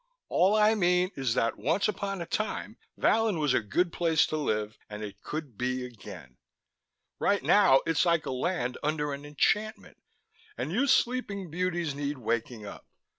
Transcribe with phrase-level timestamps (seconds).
[0.29, 4.35] All I mean is that once upon a time Vallon was a good place to
[4.35, 6.37] live and it could be again.
[7.19, 9.97] Right now, it's like a land under an enchantment
[10.57, 12.87] and you sleeping beauties need waking up.